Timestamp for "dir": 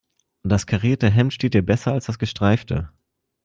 1.53-1.61